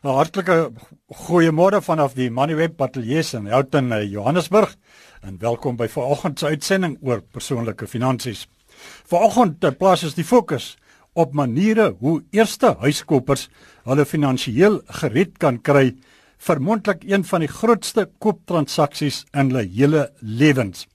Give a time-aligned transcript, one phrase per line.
[0.00, 0.72] 'n Hartlike
[1.12, 4.70] goeiemôre vanaf die Moneyweb Ateljee in Houghton, Johannesburg
[5.20, 8.46] en welkom by vanoggend se uitsending oor persoonlike finansies.
[9.04, 10.78] Vanoggend eh, plaas ons die fokus
[11.12, 13.50] op maniere hoe eerste huiskopers
[13.84, 15.92] hulle finansiëel gered kan kry
[16.48, 20.86] vir moontlik een van die grootste kooptransaksies in hulle hele lewens.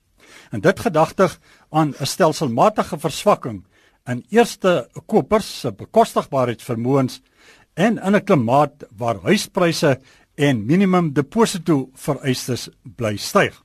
[0.50, 1.38] En dit gedagtig
[1.70, 3.68] aan 'n stelselmatige verswakking
[4.10, 7.22] in eerste kopers se bekostigbaarheidsvermoëns
[7.76, 10.00] en in 'n klimaat waar huispryse
[10.36, 13.62] en minimum deposito vereistes bly styg.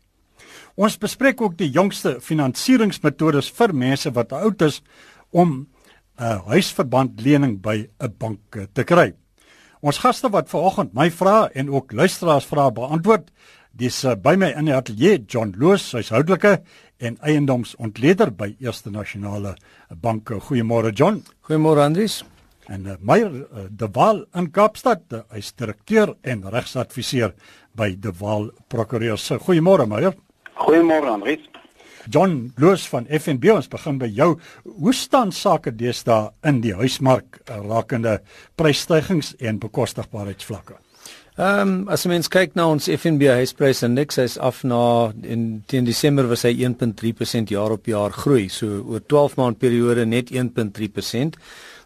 [0.75, 4.83] Ons bespreek ook die jongste finansieringsmetodes vir mense wat oud is
[5.31, 5.67] om
[6.19, 9.15] 'n huisverbandlening by 'n bank te kry.
[9.81, 13.31] Ons gaste wat vanoggend my vrae en ook luisteraars vrae beantwoord,
[13.73, 16.63] dis uh, by my in die ateljee John Loos, huishoudelike
[16.99, 19.57] en eiendomsontleder by Eerste Nasionale
[20.01, 20.31] Bank.
[20.31, 21.25] Goeiemôre John.
[21.49, 22.25] Goeiemôre Andries
[22.69, 27.33] en uh, Meyer uh, De Waal in Kaapstad, uh, hy's direkteur en regsadviseur
[27.79, 29.31] by De Waal Prokureurs.
[29.47, 30.15] Goeiemôre Meyer.
[30.61, 31.47] Goeiemôre Andries.
[32.09, 34.35] John Loos van FNB ons begin by jou.
[34.65, 38.21] Hoe staan sake deesdae in die huismark uh, rakende
[38.57, 40.81] prysstygings en bekostigbaarheidsvlakke?
[41.41, 46.27] Ehm um, as mens kyk na ons FNB huisprysindeks, hy's af na in teen Desember
[46.29, 48.49] was hy 1.3% jaar op jaar groei.
[48.53, 51.39] So oor 12 maand periode net 1.3%.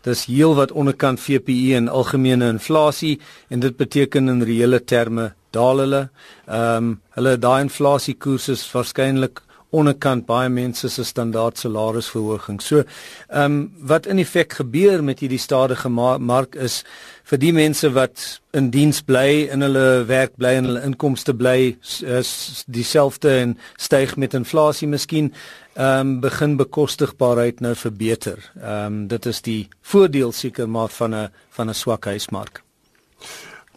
[0.05, 3.17] Dis heelwat onderkant VPI en algemene inflasie
[3.49, 6.03] en dit beteken in reële terme daal hulle.
[6.47, 9.41] Ehm um, hulle daai inflasiekoers is waarskynlik
[9.75, 12.61] onderkant baie mense se standaard salarisverhoging.
[12.63, 13.59] So ehm um,
[13.91, 16.83] wat in effek gebeur met hierdie stadige mark is
[17.25, 21.77] vir die mense wat in diens bly, in hulle werk bly en hulle inkomste bly
[22.19, 25.33] is dieselfde en styg met inflasie miskien
[25.75, 28.39] ehm um, begin bekostigbaarheid nou verbeter.
[28.61, 32.63] Ehm um, dit is die voordeel seker maar van 'n van 'n swak huismark.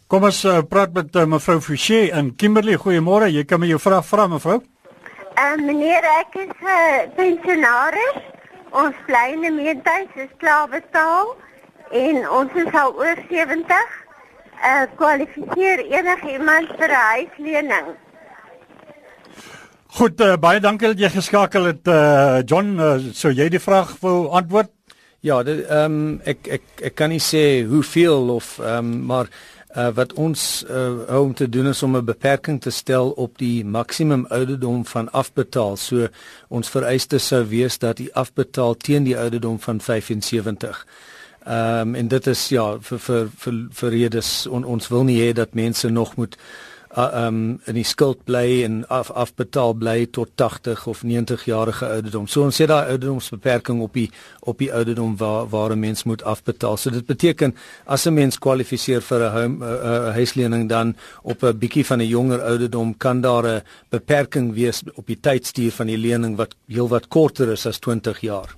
[0.07, 2.77] Kom ons uh, praat met uh, mevrou Forsie in Kimberley.
[2.79, 3.27] Goeiemôre.
[3.27, 4.61] Jy kan my jou vraag vra mevrou.
[5.37, 8.17] Uh, meneer ek is 'n uh, pensionaris.
[8.71, 11.35] Ons bly in 'n meentuis, is klaar betaal
[11.91, 13.85] en ons is al oor 70.
[14.61, 17.87] Eh uh, kwalifiseer enige iemand vir 'n huislening?
[19.97, 23.93] Goed, uh, baie dankie dat jy geskakel het uh, John, uh, sou jy die vraag
[24.01, 24.73] wou antwoord?
[25.19, 29.29] Ja, ehm um, ek ek ek kan nie sê hoeveel of ehm um, maar
[29.77, 33.65] uh, wat ons uh, om te doen is om 'n beperking te stel op die
[33.65, 35.77] maksimum ouderdom van afbetaal.
[35.77, 36.07] So
[36.47, 40.87] ons vereiste sou wees dat die afbetaal teen die ouderdom van 75.
[41.45, 45.21] Ehm um, en dit is ja vir vir vir, vir redes on, ons wil nie
[45.21, 46.37] hê dat mense nog moet
[46.97, 51.85] uh, um in die skuld bly en af afbetaal bly tot 80 of 90 jarige
[51.85, 52.27] ouderdom.
[52.27, 54.07] So ons sê daai ouderdomsbeperking op die
[54.49, 56.77] op die ouderdom waar waar 'n mens moet afbetaal.
[56.77, 61.57] So dit beteken as 'n mens kwalifiseer vir 'n home 'n huislening dan op 'n
[61.57, 65.97] bietjie van 'n jonger ouderdom kan daar 'n beperking wees op die tydstuur van die
[65.97, 68.55] lening wat heelwat korter is as 20 jaar.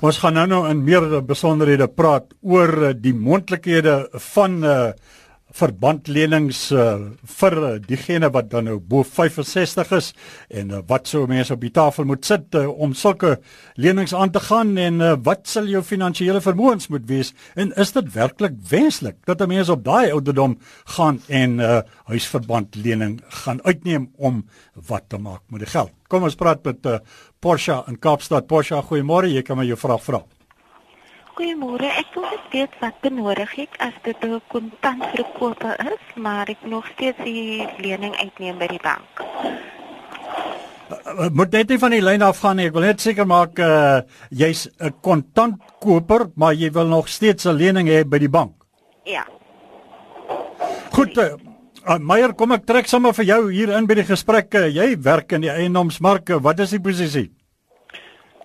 [0.00, 4.92] Ons gaan nou nou in meer besonderhede praat oor die moontlikhede van 'n uh,
[5.56, 6.98] verbandlenings uh,
[7.40, 10.10] vir uh, diegene wat dan nou bo 65 is
[10.50, 13.38] en uh, wat sou mense op die tafel moet sit uh, om sulke
[13.80, 17.94] lenings aan te gaan en uh, wat sal jou finansiële vermoëns moet wees en is
[17.96, 20.58] dit werklik wenslik dat 'n mens op daai ouderdom
[20.96, 24.44] gaan en 'n uh, huisverbandlening gaan uitneem om
[24.88, 25.92] wat te maak met die geld?
[26.08, 26.98] Kom ons praat met uh,
[27.40, 28.46] Porsche in Kaapstad.
[28.46, 29.28] Porsche goeiemôre.
[29.28, 30.37] Jy kan my jou vraag vra
[31.38, 31.86] Goeiemôre.
[31.86, 36.66] Ek wil net weet wat benodig ek as dit 'n kontant verkope is, maar ek
[36.66, 39.06] nog steeds die lening uitneem by die bank.
[40.90, 42.66] Uh, moet net nie van die lyn af gaan nie.
[42.66, 47.54] Ek wil net seker maak uh jy's 'n kontantkoper, maar jy wil nog steeds 'n
[47.54, 48.52] lening hê by die bank.
[49.04, 49.24] Ja.
[50.90, 51.16] Goed.
[51.16, 51.38] Uh,
[51.86, 54.54] uh, Meyer, kom ek trek sommer vir jou hier in by die gesprek.
[54.54, 56.28] Uh, jy werk in die eiendomsmark.
[56.42, 57.37] Wat is die posisie?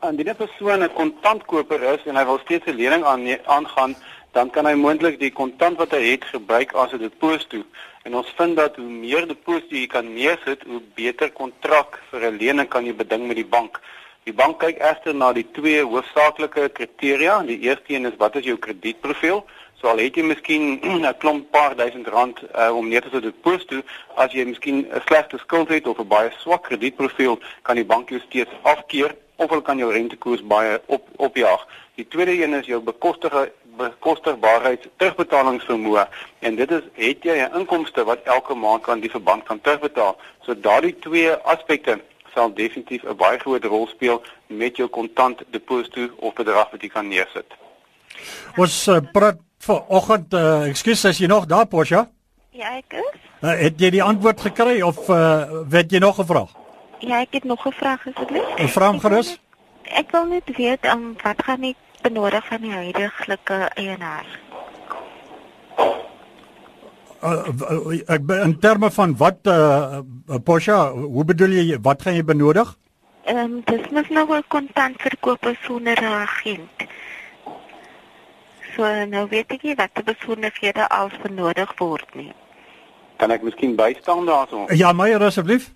[0.10, 3.96] Indien 'n persoon 'n kontantkoper is en hy wil steeds 'n lening aan aangaan,
[4.32, 7.64] dan kan hy moontlik die kontant wat hy het gebruik as 'n deposito.
[8.04, 12.38] En ons vind dat hoe meer deposito jy kan neersit, hoe beter kontrak vir 'n
[12.38, 13.80] lening kan jy beding met die bank.
[14.24, 17.44] Die bank kyk egter na die twee hoofsaaklike kriteria.
[17.44, 19.46] Die eerste een is wat is jou kredietprofiel?
[19.76, 23.24] So al het jy miskien 'n klomp paar duisend rand uh, om neer te sit
[23.24, 23.82] deposito,
[24.16, 28.10] as jy miskien 'n slegte skuld het of 'n baie swak kredietprofiel, kan die bank
[28.10, 31.68] jou steeds afkeer of hulle kan jou rentekoers baie op opjaag.
[31.96, 36.06] Die tweede een is jou bekostige bekostigbaarheid terugbetalingsvermoë
[36.40, 40.18] en dit is het jy 'n inkomste wat elke maand kan die verband kan terugbetaal.
[40.46, 42.00] So daardie twee aspekte
[42.34, 46.90] sal definitief 'n baie groot rol speel met jou kontant deposito of bedrag wat jy
[46.90, 47.50] kan neersit.
[48.58, 52.10] Ons uh, praat vanoggend, uh, ekskuus, is jy nog daar, Posha?
[52.50, 53.20] Ja, ek is.
[53.42, 56.63] Uh, het jy die antwoord gekry of uh, weet jy nog 'n vraag?
[57.04, 58.48] Ja, ek het nog 'n vraag asseblief.
[58.58, 59.40] 'n Vraag gerus.
[59.84, 64.26] Ek wil net weet um, wat gaan ek benodig van die huidige eienaar?
[67.24, 70.00] Uh, uh, ek be- in terme van wat uh,
[70.44, 72.76] Posha, hoe bedoel jy wat gaan jy benodig?
[73.24, 76.78] Ehm um, dis mos nou 'n kontant verkoop sonder 'n agent.
[78.76, 82.34] So nou weet ek nie wat die besonderhede als benodig word nie.
[83.18, 84.66] Kan ek miskien bystaan daarso?
[84.74, 85.72] Ja, Meyer asseblief.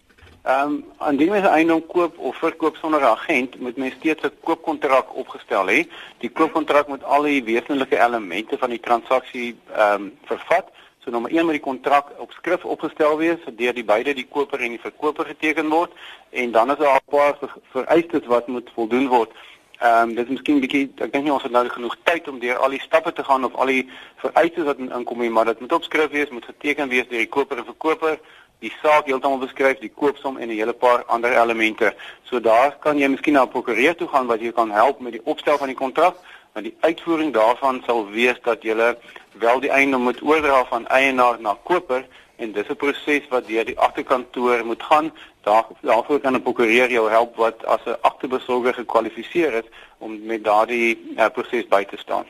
[0.48, 4.24] Ehm um, indien mens 'n eiendom koop of verkoop sonder 'n agent, moet mens steeds
[4.24, 5.80] 'n koopkontrak opgestel hê.
[6.18, 10.68] Die koopkontrak moet al die wesenlike elemente van die transaksie ehm um, vervat.
[11.04, 14.60] So nommer 1 moet die kontrak op skrif opgestel wees deur die beide die koper
[14.60, 15.92] en die verkoper geteken word
[16.30, 19.32] en dan is daar 'n paar ver- vereistes wat moet voldoen word.
[19.80, 22.40] Ehm um, dit is miskien bietjie ek dink nie ons het nou genoeg tyd om
[22.40, 25.46] deur al die stappe te gaan of al die vereistes wat in- inkom nie, maar
[25.46, 28.20] dit moet op skrif wees, moet geteken wees deur die koper en verkoper,
[28.60, 31.94] die saak heeltemal beskryf, die koopsom en 'n hele paar ander elemente.
[32.24, 35.12] So daar kan jy miskien na 'n prokureur toe gaan wat jou kan help met
[35.12, 36.16] die opstel van die kontrak,
[36.54, 38.96] maar die uitvoering daarvan sal wees dat jy
[39.32, 42.06] wel die eiendom moet oordra van eienaar na koper
[42.36, 45.12] en dis 'n proses wat deur die agterkantoor moet gaan.
[45.42, 49.68] Daar daarvoor kan 'n prokureur jou help wat as 'n agterbesorger gekwalifiseer is
[49.98, 52.26] om met daardie uh, proses by te staan.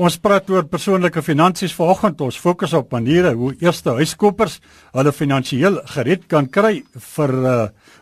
[0.00, 2.20] Ons praat oor persoonlike finansies vanoggend.
[2.24, 4.58] Ons fokus op maniere hoe eerste huiskopers
[4.96, 6.80] hulle finansiëel gered kan kry
[7.14, 7.56] vir uh,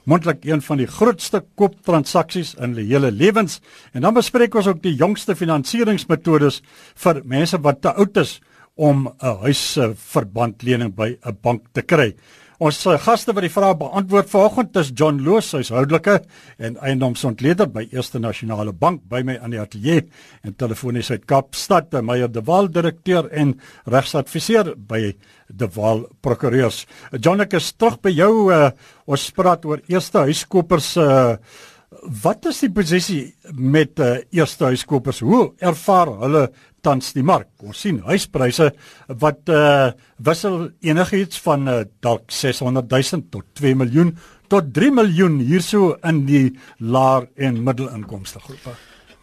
[0.08, 3.60] moontlik een van die grootste kooptransaksies in hulle hele lewens.
[3.92, 6.62] En dan bespreek ons ook die jongste finansieringsmetodes
[7.04, 8.38] vir mense wat te oud is
[8.78, 12.14] om 'n huisverbandlening by 'n bank te kry.
[12.58, 16.16] Ons uh, gaste wat die vrae beantwoord vanoggend is John Loos, hy's houdelike
[16.58, 20.08] en eiendomsontleder by Eerste Nasionale Bank by my aan die ateljee
[20.42, 23.54] en telefonies uit Kaapstad, uh, Meyer de Waal direkteur en
[23.86, 25.12] regsadviseur by
[25.54, 26.82] de Waal prokureurs.
[27.14, 28.72] John ek is terug by jou uh,
[29.06, 31.36] ons praat oor eerste huiskopers uh,
[31.88, 33.22] Wat is die posisie
[33.56, 35.22] met uh, eerste huiskopers?
[35.24, 36.42] Hoe ervaar hulle
[36.84, 37.48] tans die mark?
[37.64, 38.68] Ons sien huispryse
[39.22, 39.88] wat uh,
[40.20, 44.12] wissel enigiets van uh, dalk 600 000 tot 2 miljoen
[44.52, 46.44] tot 3 miljoen hierso in die
[46.80, 48.76] laer en middelinkomste groepe.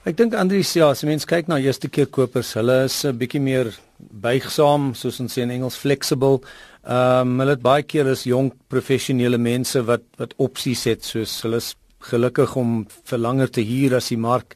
[0.06, 3.42] Ek dink Andries ja, as mens kyk na eerste keer kopers, hulle is 'n bietjie
[3.42, 6.42] meer buigsaam, soos ons sê in Engels flexible.
[6.86, 11.42] Ehm um, hulle het baie keer is jong professionele mense wat wat opsies het, soos
[11.42, 11.76] hulle is
[12.10, 14.56] gelukkig om vir langer te huur as die mark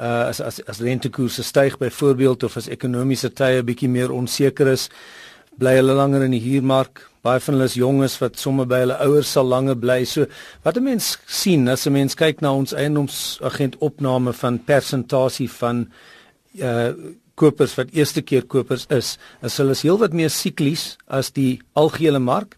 [0.00, 4.88] uh, as as as rentekoerse styg byvoorbeeld of as ekonomiese tye bietjie meer onseker is,
[5.60, 7.04] bly hulle langer in die huurmark.
[7.24, 10.04] Baie van hulle is jonges wat sommer by hulle ouers sal langer bly.
[10.04, 10.26] So
[10.64, 15.88] wat 'n mens sien as 'n mens kyk na ons eiendomsagent opname van persentasie van
[16.58, 16.92] uh
[17.40, 22.18] kopers wat eerste keer kopers is, is hulle is heelwat meer siklies as die algehele
[22.18, 22.56] mark.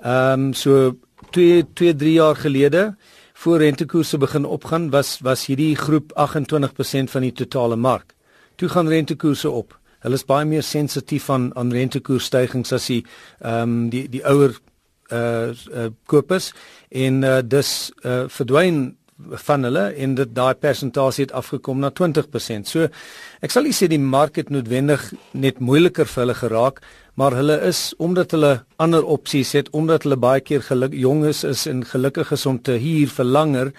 [0.00, 0.96] Ehm um, so
[1.32, 2.96] 2 2 3 jaar gelede
[3.44, 8.14] voor rentekoerse begin opgaan was was hierdie groep 28% van die totale mark.
[8.56, 9.74] Toe gaan rentekoerse op.
[10.00, 13.02] Hulle is baie meer sensitief aan aan rentekoersstygings as die
[13.40, 14.56] ehm um, die die ouer
[15.12, 16.52] uh, uh kopers
[16.88, 18.96] en uh, dus uh verdwyn
[19.46, 22.64] van hulle en dit daai persentasie het afgekom na 20%.
[22.64, 22.88] So
[23.44, 26.80] ek sal nie sê die mark het noodwendig net moeiliker vir hulle geraak,
[27.14, 28.52] maar hulle is omdat hulle
[28.82, 32.58] ander opsies het, omdat hulle baie keer geluk jong is, is en gelukkig is om
[32.62, 33.72] te huur vir langer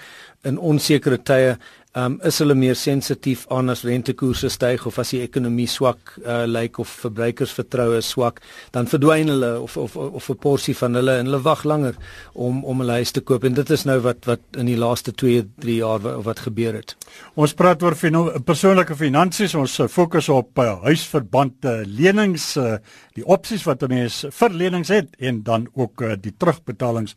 [0.47, 1.55] in onsekere tye,
[1.95, 6.43] um, is hulle meer sensitief aan as rentekoerse styg of as die ekonomie swak uh,
[6.49, 8.41] lyk of verbruikersvertroue swak,
[8.75, 11.95] dan verdwyn hulle of of of 'n porsie van hulle en hulle wag langer
[12.33, 15.11] om om 'n huis te koop en dit is nou wat wat in die laaste
[15.11, 16.95] 2, 3 jaar wat, wat gebeur het.
[17.35, 17.95] Ons praat oor
[18.43, 19.55] persoonlike finansies.
[19.55, 22.77] Ons uh, fokus op uh, huisverband uh, lenings, uh,
[23.13, 27.15] die opsies wat 'n mens vir lenings het en dan ook uh, die terugbetalings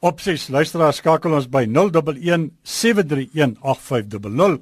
[0.00, 0.48] opsies.
[0.48, 4.60] Luisteraars skakel ons by 011 731 8500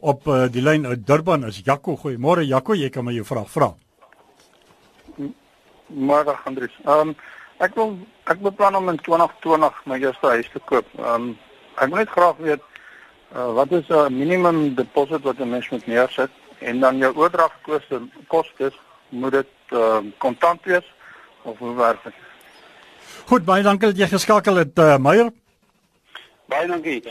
[0.00, 1.96] op uh, die lyn uit Durban is Jaco.
[1.96, 3.70] Goeiemôre Jaco, jy kan my jou vraag vra.
[5.90, 6.74] Môre Andries.
[6.86, 7.14] Ehm um,
[7.60, 7.90] ek wil
[8.32, 10.86] ek beplan om in 2020 my eerste huis te koop.
[10.98, 11.30] Ehm um,
[11.76, 12.64] ek wil net graag weet
[13.34, 18.02] uh, wat is 'n minimum deposit wat 'n mens moet neersit en dan jou oordragkoste
[18.26, 18.74] kostes
[19.08, 20.86] moet dit ehm uh, kontant wees
[21.42, 22.29] of hoe werk dit?
[23.26, 25.30] Goed, baie dankie dat jy geskakel het uh, Meyer.
[26.50, 27.02] Baie dankie.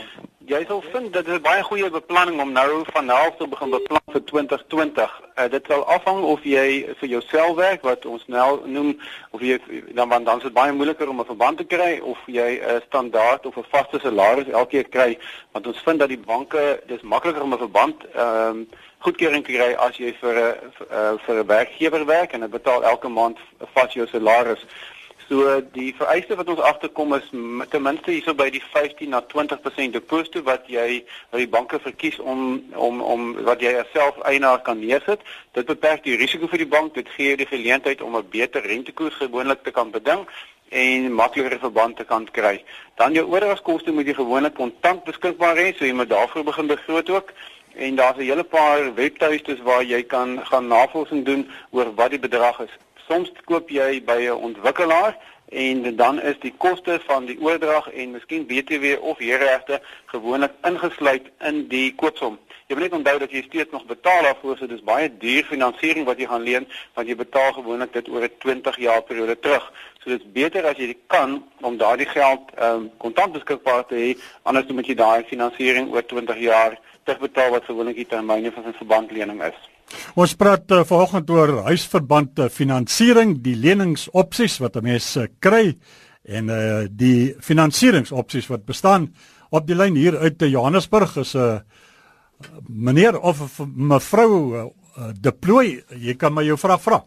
[0.50, 3.70] jy sal vind dit is 'n baie goeie beplanning om nou van nou te begin
[3.70, 5.10] beplan vir 2020.
[5.36, 8.98] Uh, dit sal afhang of jy vir jouself werk wat ons nou noem
[9.30, 9.60] of jy
[9.94, 12.70] dan want dan is dit baie moeiliker om 'n verband te kry of jy 'n
[12.70, 15.18] uh, standaard of 'n vaste salaris elke keer kry
[15.52, 19.52] want ons vind dat die banke dis makliker om 'n verband ehm um, goedkeuring te
[19.52, 23.38] kry as jy vir 'n vir 'n werkgewer werk en dit betaal elke maand
[23.74, 24.66] vas jou salaris.
[25.30, 27.26] So die vereiste wat ons agterkom is
[27.70, 32.18] ten minste hierso by die 15 na 20% deposito wat jy by die banke verkies
[32.18, 35.22] om om om wat jy self eienaar kan neersit.
[35.54, 36.98] Dit beperk die risiko vir die bank.
[36.98, 40.26] Dit gee die geleentheid om 'n beter rentekoers gewoonlik te kan beding
[40.70, 42.64] en makliker verband te kan kry.
[42.96, 47.10] Dan jou oordragskoste moet jy gewoonlik kontant beskikbaar hê, so jy moet daarvoor begin begroot
[47.10, 47.32] ook.
[47.74, 52.18] En daar's 'n hele paar webtuistes waar jy kan gaan navorsing doen oor wat die
[52.18, 52.74] bedrag is
[53.10, 55.16] soms koop jy by 'n ontwikkelaar
[55.50, 61.26] en dan is die koste van die oordrag en miskien BTW of huurregte gewoonlik ingesluit
[61.48, 62.38] in die koopsom.
[62.66, 66.06] Jy moet net onthou dat jy steeds nog betaal daarvoor, so dis baie duur finansiering
[66.06, 69.72] wat jy gaan leen want jy betaal gewoonlik dit oor 'n 20 jaar periode terug.
[70.04, 74.14] So dit's beter as jy kan om daardie geld ehm um, kontant beskikbaar te hê,
[74.42, 78.78] anders moet jy daai finansiering oor 20 jaar terugbetaal wat gewoonlik die termyne van 'n
[78.78, 79.58] verbandlening is.
[80.14, 85.76] Ons praat uh, vanoggend oor huisverband uh, finansiering, die leningsopsies wat 'n mens uh, kry
[86.24, 89.14] en uh, die finansieringsopsies wat bestaan.
[89.50, 91.60] Op die lyn hier uit Johannesburg is 'n uh,
[92.68, 94.70] meneer of mevrou uh,
[95.20, 95.82] deploy.
[95.96, 97.04] Jy kan my jou vraag vra.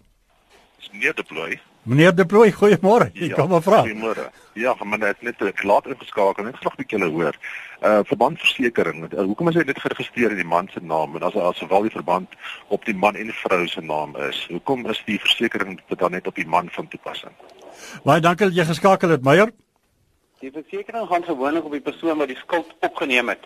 [0.92, 1.60] Meneer deploy?
[1.84, 3.10] Meneer De Plooy, goeiemôre.
[3.12, 3.82] Ek ja, kom maar vra.
[3.84, 4.30] Goeiemôre.
[4.56, 7.36] Ja, maar net net ek laat ingeskakel net graag 'n bietjie hoor.
[7.84, 9.12] Uh verbandversekering.
[9.12, 11.92] Uh, hoekom is dit geregistreer in die man se naam en as as sowel die
[11.92, 12.30] verband
[12.68, 14.48] op die man en die vrou se naam is?
[14.50, 17.36] Hoekom is die versekering dan net op die man van toepassing?
[18.04, 19.52] Baie dankie dat jy geskakel het, Meyer.
[20.44, 23.46] Die versekering gaan gewoonlik op die persoon wat die skuld opgeneem het.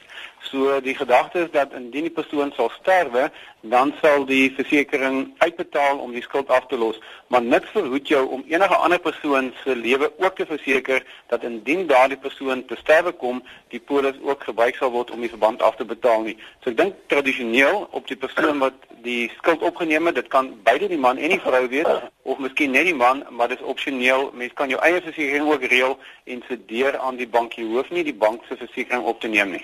[0.49, 3.27] So die gedagte is dat indien die persoon sal sterwe,
[3.61, 8.23] dan sal die versekering uitbetaal om die skuld af te los, maar niks verhoed jou
[8.37, 13.11] om enige ander persoon se lewe ook te verseker dat indien daardie persoon te sterwe
[13.11, 16.37] kom, die polis ook gebruik sal word om die verband af te betaal nie.
[16.63, 20.89] So ek dink tradisioneel op die persoon wat die skuld opgeneem het, dit kan beide
[20.89, 24.31] die man en die vrou wees of miskien net die man, maar dit is opsioneel.
[24.35, 27.57] Mens kan jou eie versekering ook reël en se deur aan die bank.
[27.57, 29.63] Jy hoef nie die bank se versekering op te neem nie.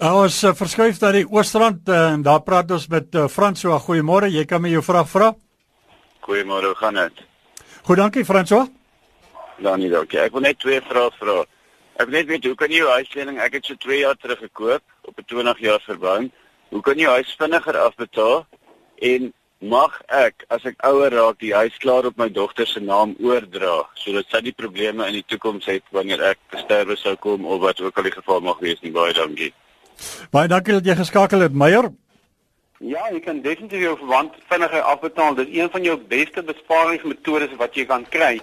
[0.00, 3.80] Ons uh, verskuif na die Oostrand uh, en daar praat ons met uh, François.
[3.84, 4.30] Goeiemôre.
[4.32, 5.32] Jy kan my jou vraag vra?
[6.24, 7.24] Goeiemôre, hoe gaan dit?
[7.84, 8.68] Goed, dankie François.
[9.60, 10.22] Dan nie dankie.
[10.22, 11.42] Ek wil net twee vrae vra.
[12.00, 14.40] Ek wil net weet hoe kan jy jou huislening ek het so 2 jaar terug
[14.46, 16.32] gekoop op 'n 20 jaar verband.
[16.70, 18.46] Hoe kan jy huis vinniger afbetaal
[19.12, 23.12] en mag ek as ek ouer raak die huis klaar op my dogter se naam
[23.20, 27.60] oordra sodat sy die probleme in die toekoms het wanneer ek sterwe sou kom of
[27.60, 29.52] wat ook al die geval mag wees nie baie dankie.
[30.32, 31.90] Baie dankie dat jy geskakel het, Meyer.
[32.80, 35.34] Ja, jy kan definitief jou verwant vinniger afbetaal.
[35.36, 38.40] Dit is een van jou beste besparingsmetodes wat jy kan kry.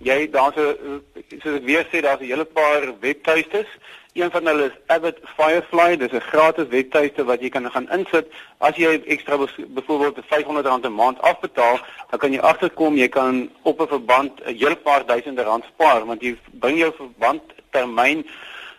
[0.00, 1.02] Jy daar's 'n
[1.42, 3.68] soos ek weer sê, daar's 'n hele paar webtuistes.
[4.14, 5.96] Een van hulle is Avid Firefly.
[5.96, 8.26] Dis 'n gratis webtuiste wat jy kan gaan insit.
[8.58, 11.78] As jy ekstra byvoorbeeld R500 'n maand afbetaal,
[12.10, 16.06] dan kan jy agterkom jy kan op 'n verband 'n hele paar duisende rand spaar
[16.06, 18.26] want jy bring jou verband termyn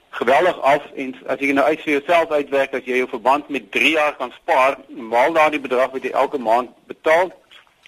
[0.09, 3.71] geweldig af en as jy nou uit vir jouself uitwerk as jy jou verband met
[3.71, 7.31] 3 jaar kan spaar, maal daardie bedrag wat jy elke maand betaal,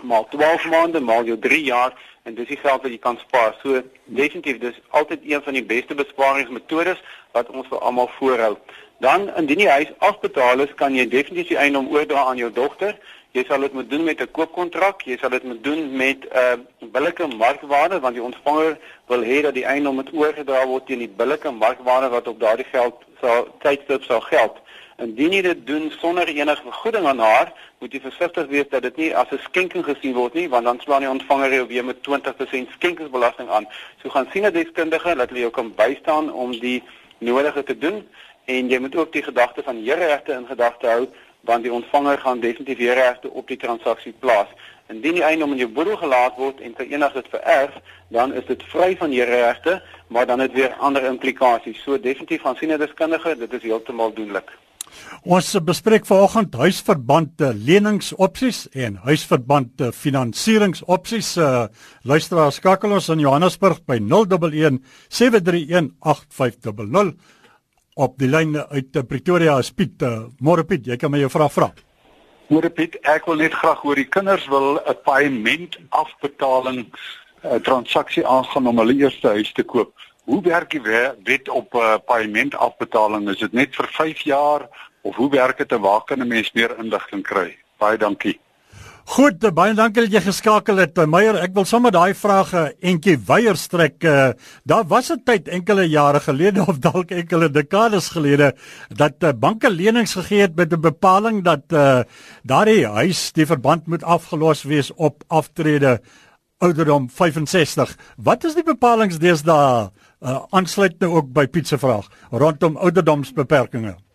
[0.01, 1.93] maal 12 maande, maal jou 3 jaar
[2.27, 3.55] en dis die geld wat jy kan spaar.
[3.63, 3.81] So
[4.19, 7.00] definitief dis altyd een van die beste besparingsmetodes
[7.38, 8.57] wat ons vir almal voorhou.
[9.00, 12.98] Dan indien jy huis afbetaal is, kan jy definitief die eiendom oordra aan jou dogter
[13.38, 16.38] Jy sal dit moet doen met 'n koopkontrak, jy sal dit moet doen met 'n
[16.38, 21.03] uh, billike markwaarde want die ontvanger wil hê dat die eiendom moet oorgedra word teen
[21.06, 24.56] die billike markwaarde wat op daardie geld sal tydstip sal geld.
[24.98, 28.98] Indien jy dit doen sonder enige vergoeding aan haar, moet jy versigtig wees dat dit
[28.98, 32.01] nie as 'n skenking gesien word nie, want dan slaan die ontvanger jou weer met
[32.01, 33.67] 20% skenkingsbelasting aan.
[34.01, 36.84] So gaan sien 'n deskundige dat hulle jou kan bystaan om die
[37.17, 38.08] nodige te doen
[38.46, 41.08] en jy moet ook die gedagte van heerregte in gedagte hou
[41.47, 44.51] want die ontvanger gaan definitief weer regte op die transaksie plaas.
[44.91, 47.79] Indien die eiendom in jou boedel gelaat word en verenig dit vererf,
[48.13, 51.81] dan is dit vry van heerregte, maar dan het weer ander implikasies.
[51.83, 54.51] So definitief van sien 'n deskundige, dit is heeltemal doenlik.
[55.27, 61.37] Ons bespreek vanoggend huisverbande leningsopsies en huisverbande finansieringsopsies.
[61.37, 61.65] Uh,
[62.01, 67.15] luisteraars skakel ons in Johannesburg by 011 731 8500
[67.97, 70.01] op die lyn uit Pretoria is Piet.
[70.05, 71.69] Uh, Môre Piet, jy kan my jou vraag vra.
[72.47, 76.91] Môre Piet, ek wil net graag hoor die kinders wil 'n paaiement afbetaling 'n
[77.43, 79.93] uh, transaksie aangaan om hulle eerste huis te koop.
[80.27, 83.29] Hoe werk die wet op uh, paementafbetaling?
[83.29, 84.67] Is dit net vir 5 jaar
[85.01, 87.57] of hoe werk dit en waar kan 'n mens meer inligting kry?
[87.79, 88.39] Baie dankie.
[89.07, 90.97] Goed, baie dankie dat jy geskakel het.
[90.99, 94.03] Eh, Meyer, ek wil sommer daai vrae entjie weier strek.
[94.03, 94.33] Uh,
[94.67, 98.51] daar was 'n tyd enkele jare gelede of dalk enkele dekades gelede
[98.89, 102.03] dat uh, banke lenings gegee het met 'n bepaling dat uh,
[102.43, 106.01] daardie huis die verband moet afgelos wees op aftrede
[106.59, 107.97] ouderdom 65.
[108.17, 109.89] Wat is die bepalinge deesdae?
[110.19, 114.06] Uh, aansluit nou ook by Piet se vraag rondom ouderdomsbeperkings.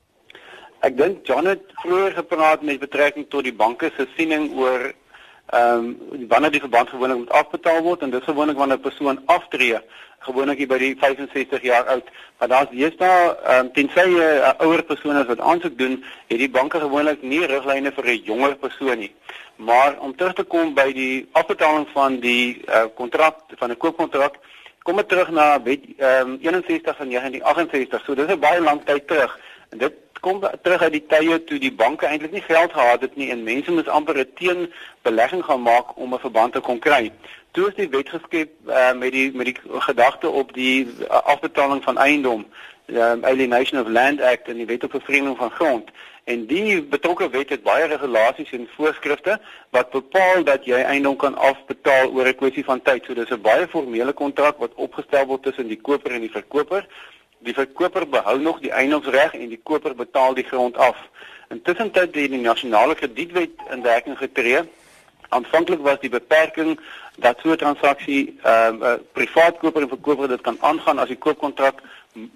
[0.82, 4.88] Ek dink John het vroeër gepraat met betrekking tot die banke se siening oor
[5.52, 9.20] ehm um, wanneer die verband gewoonlik moet afbetaal word en dis gewoonlik wanneer 'n persoon
[9.26, 9.78] aftree,
[10.26, 12.10] gewoonlik by die 65 jaar oud.
[12.38, 16.38] Maar daar's deesdae ehm um, tensy 'n uh, ouer persoon is wat aansoek doen, het
[16.38, 19.14] die banke gewoonlik nie riglyne vir 'n jonger persoon nie.
[19.56, 24.34] Maar om terug te kom by die afbetaling van die kontrak uh, van 'n koopkontrak,
[24.82, 28.04] kom dit terug na wet ehm um, 61 van 1968.
[28.04, 29.38] So dis 'n baie lang tyd terug.
[29.70, 33.17] En dit kom terug uit die tye toe die banke eintlik nie geld gehad het
[33.19, 37.11] nie en mense moes amper 'n teenbelegging gaan maak om 'n verband te kon kry.
[37.50, 39.57] Toe is die wet geskep uh, met die met die
[39.88, 42.47] gedagte op die uh, afbetaling van eiendom,
[42.87, 45.91] um, Alienation of Land Act en die wet op vervreemding van grond.
[46.25, 51.35] En die betrokke wet het baie regulasies en voorskrifte wat bepaal dat jy eiendom kan
[51.35, 53.05] afbetaal oor 'n kwessie van tyd.
[53.05, 56.87] So dis 'n baie formele kontrak wat opgestel word tussen die koper en die verkoper
[57.42, 60.96] Die verkoper behou nog die eiendomsreg en die koper betaal die grond af.
[61.50, 64.62] Intussen het die nasionale kredietwet in werking getree.
[65.28, 66.78] Aanvanklik was die beperking
[67.16, 71.09] dat so 'n transaksie ehm um, 'n privaat koper en verkoper dit kan aangaan as
[71.09, 71.81] die koopkontrak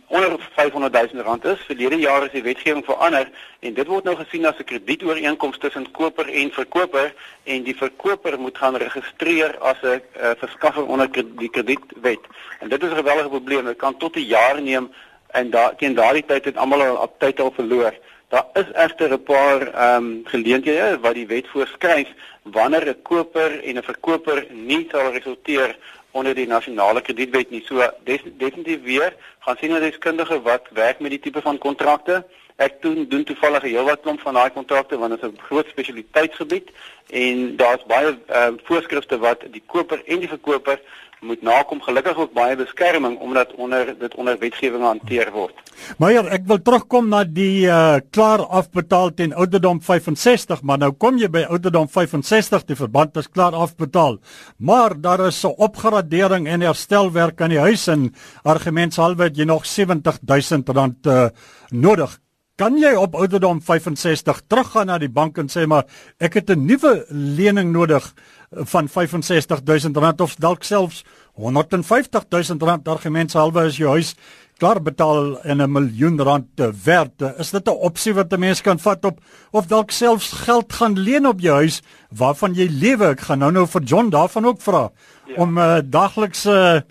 [0.06, 1.59] onder 500 000 rand is.
[1.66, 3.28] Verlede jaar is die wetgewing verander
[3.61, 7.14] en dit word nou gesien as 'n kredieooreenkoms tussen koper en verkoper
[7.45, 12.21] en die verkoper moet gaan registreer as 'n uh, verskaffer onder die kredietwet.
[12.61, 13.64] En dit is 'n gewellige probleem.
[13.64, 14.92] Dit kan tot 'n jaar neem
[15.26, 17.95] en daar teen daardie tyd het almal al tyd al verloor.
[18.28, 22.09] Daar is egter 'n paar ehm um, geleenthede wat die wet voorskryf
[22.42, 25.76] wanneer 'n koper en 'n verkoper nie sal resulteer
[26.11, 27.62] onder die nasionale kredietwet nie.
[27.66, 32.25] So des, definitief weer gaan sien 'n deskundige wat werk met die tipe van kontrakte.
[32.56, 35.68] Ek doen doen toevallig 'n heelwat klomp van daai kontrakte want dit is 'n groot
[35.68, 36.68] spesialiteitsgebied
[37.10, 40.80] en daar's baie uh, voorskrifte wat die koper en die verkoper
[41.20, 45.54] moet nakom gelukkig ook baie beskerming omdat onder dit onder wetgewing hanteer word.
[45.98, 51.18] Meyer, ek wil terugkom na die uh, klaar afbetaal teen ouderdom 65, maar nou kom
[51.20, 54.18] jy by ouderdom 65, die verband is klaar afbetaal.
[54.59, 60.68] Maar daar is 'n opgradering en herstelwerk aan die huis en argumentshalwe jy nog 70000
[60.68, 61.28] rand uh,
[61.70, 62.18] nodig.
[62.57, 65.85] Kan jy op ouderdom 65 teruggaan na die bank en sê maar
[66.16, 68.14] ek het 'n nuwe lening nodig
[68.51, 74.14] van 65000 rand of dalk selfs 150000 rand argumentshalwe as jou huis
[74.57, 77.21] klaar betaal en 'n miljoen rand te werd.
[77.38, 80.99] Is dit 'n opsie wat 'n mens kan vat op of dalk selfs geld gaan
[80.99, 83.05] leen op jou huis waarvan jy lewe?
[83.11, 84.90] Ek gaan nou nou vir John daarvan ook vra
[85.27, 85.35] ja.
[85.37, 86.85] om 'n uh, daglikse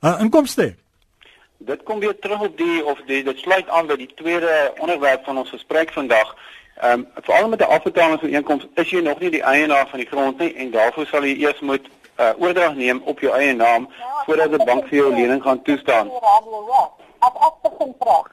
[0.00, 0.79] uh, inkomste.
[1.62, 5.24] Dit kom weer terug op die of die dit sluit aan by die tweede onderwerp
[5.24, 6.36] van ons gesprek vandag.
[6.80, 10.38] Ehm um, veral met 'n afbetalingsooreenkoms is jy nog nie die eienaar van die grond
[10.38, 11.84] nie en daarvoor sal jy eers moet
[12.20, 13.90] uh, oordrag neem op jou eie naam
[14.24, 16.10] voordat die bank vir jou lening gaan toestaan.
[17.18, 18.32] As ek begin praat.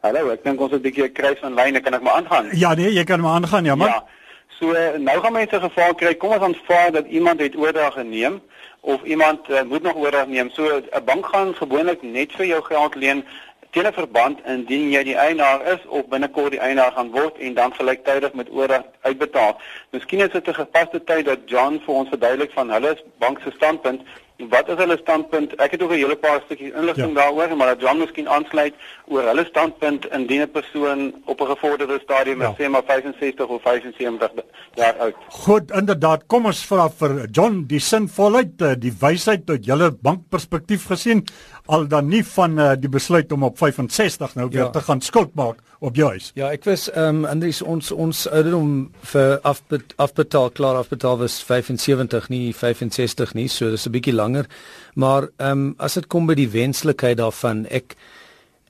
[0.00, 2.48] Hallo, ek dink ons het 'n bietjie 'n kruis van lyne, kan ek maar aangaan?
[2.52, 3.88] Ja nee, jy kan maar aangaan, ja man.
[3.88, 4.04] Ja.
[4.48, 6.14] So nou gaan mense geval kry.
[6.14, 8.40] Kom ons aanvaar dat iemand het oordrag geneem
[8.80, 10.50] of iemand uh, moet nog oordrag neem.
[10.50, 13.24] So 'n bank gaan gewoonlik net vir jou geld leen
[13.70, 17.54] teen 'n verband indien jy die eienaar is of binnekort die eienaar gaan word en
[17.54, 19.60] dan gelyktydig met oordrag uitbetaal.
[19.90, 23.50] Miskien is dit 'n gepaste tyd dat John vir ons verduidelik van hulle bank se
[23.50, 24.02] standpunt
[24.38, 25.54] Wat is hulle standpunt?
[25.58, 27.14] Ek het ook 'n hele paar stukkies inligting ja.
[27.14, 28.74] daaroor, maar dat John miskien aansluit
[29.06, 32.54] oor hulle standpunt indien 'n persoon op 'n gevorderde stadium ja.
[32.58, 35.14] sê maar 65 of 75 jaar oud.
[35.28, 36.26] Goed, inderdaad.
[36.26, 41.24] Kom ons vra vir John die sinvolheid, eh, die wysheid uit julle bankperspektief gesien,
[41.68, 44.70] al dan nie van uh, die besluit om op 65 nou weer ja.
[44.72, 46.30] te gaan skuld maak op jou huis.
[46.34, 48.70] Ja, ek was ehm um, Andries ons ons ouderdom
[49.12, 54.48] vir afbet, afbetaal klaar afbetaal was 75 nie 65 nie, so dis 'n bietjie langer.
[54.94, 57.96] Maar ehm um, as dit kom by die wenslikheid daarvan, ek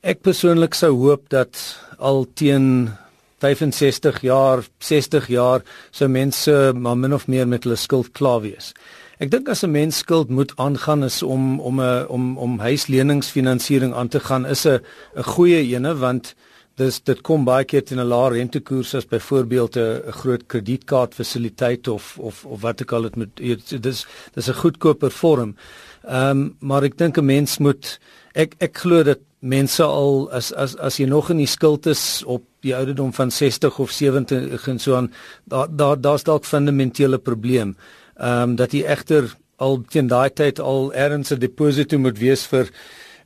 [0.02, 1.58] ek persoonlik sou hoop dat
[1.98, 2.90] al teen
[3.38, 8.74] 65 jaar, 60 jaar sou mense maar min of meer met hulle skuld klaar wees.
[9.18, 13.94] Ek dink as 'n mens skuld moet aangaan is om om 'n om om huisleningsfinansiering
[13.94, 14.78] aan te gaan is 'n
[15.16, 16.34] 'n goeie ene want
[16.76, 21.88] dis dit kom baie keer teen 'n lae rentekoers as byvoorbeeld 'n groot kredietkaart fasiliteit
[21.88, 23.36] of of of wat ek al dit met
[23.82, 25.56] dis dis 'n goedkoper vorm.
[26.04, 27.98] Ehm um, maar ek dink 'n mens moet
[28.34, 32.22] ek ek glo dat mense al as as as jy nog in die skuld is
[32.26, 35.12] op die ouderdom van 60 of 70 en so aan
[35.44, 37.76] daar daar daar's dalk fundamentele probleem.
[38.18, 42.70] Ehm um, dat jy egter al teen daai tyd al 'n deposito moet wees vir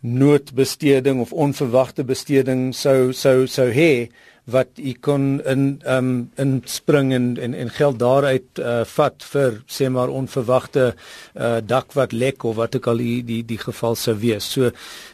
[0.00, 4.08] noodbesteding of onverwagte besteding sou sou sou hê
[4.44, 9.62] wat u kon in ehm um, inspring en en en geld daaruit uh, vat vir
[9.66, 10.94] sê maar onverwagte
[11.34, 14.50] uh, dak wat lek of wat ook al die die die geval sou wees.
[14.52, 14.70] So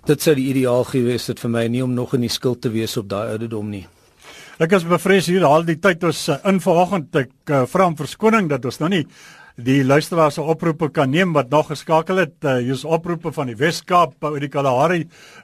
[0.07, 2.71] dit sou die ideaal gewees het vir my nie om nog in die skuld te
[2.71, 3.87] wees op daai ouderdom nie.
[4.59, 7.97] Ek is bevrees hier al die tyd ons uh, in vanoggend ek uh, vra om
[7.97, 9.05] verskoning dat ons nou nie
[9.59, 12.37] die luisteraars se oproepe kan neem wat nog geskakel het.
[12.45, 15.01] Uh, hier's oproepe van die Wes-Kaap, oor uh, die Kalahari,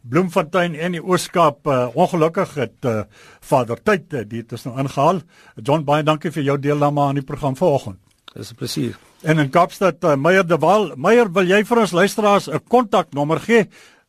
[0.07, 1.67] Bloemfontein en die Oos-Kaap.
[1.67, 3.03] Uh, ongelukkig het uh,
[3.43, 5.25] Vader Tyd uh, dit is nou ingehaal.
[5.57, 7.99] John baie dankie vir jou deelname aan die program vanoggend.
[8.35, 8.95] Dis 'n plesier.
[9.23, 13.41] En in Kaapstad, uh, Meyer de Wal, Meyer, wil jy vir ons luisteraars 'n kontaknommer
[13.41, 13.67] gee?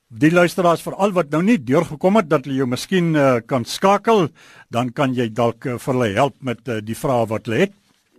[0.09, 4.29] Die luisteraars veral wat nou nie deurgekom het dat hulle jou miskien uh, kan skakel,
[4.69, 7.73] dan kan jy dalk uh, vir hulle help met uh, die vrae wat hulle het.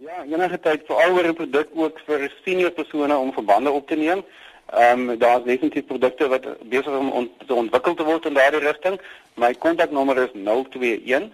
[0.06, 3.96] Ja, enige tyd veral oor 'n produk ook vir senior persone om verbande op te
[3.96, 4.22] neem.
[4.66, 8.60] Ehm um, daar's definitief produkte wat besig om on, te ontwikkel te word in daardie
[8.60, 9.00] rigting.
[9.34, 11.32] My kontaknommer is 021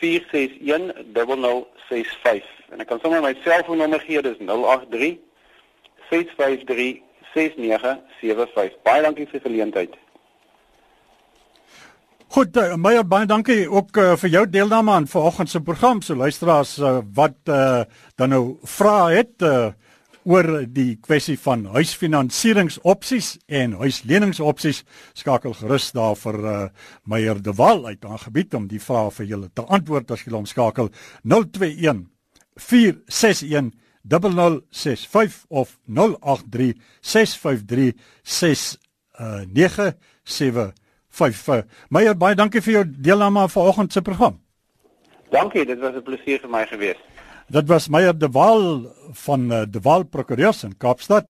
[0.00, 5.18] 461 0065 en ek kan sommer my selfoonnommer gee, dis 083
[6.08, 7.02] 653
[7.34, 8.80] 6975.
[8.82, 10.01] Baie dankie vir die geleentheid.
[12.32, 16.00] Goed, uh, Meyer, baie dankie ook uh, vir jou deelname aan vanoggend se program.
[16.00, 17.84] So luisteraars uh, wat uh,
[18.16, 19.76] dan nou vra het uh,
[20.24, 24.80] oor die kwessie van huisfinansieringsopsies en huisleningsopsies,
[25.12, 26.72] skakel gerus daar vir uh,
[27.04, 30.48] Meyer de Wal uit aangebied om die vrae vir julle te antwoord as julle hom
[30.48, 30.88] skakel
[31.28, 32.08] 021
[32.56, 33.76] 461
[34.08, 36.80] 0065 of 083
[37.12, 37.92] 653
[38.24, 40.72] 6975
[41.12, 41.48] 5.
[41.48, 44.38] Uh, Meyer, baie dankie vir jou deelname aan vanoggend se program.
[45.32, 47.00] Dankie, dit was 'n plesier vir my gewees.
[47.48, 51.26] Dit was Meyer de Waal van uh, de Waal Prokureurs in Kaapstad.